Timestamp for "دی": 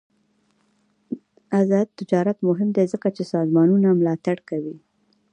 2.75-2.85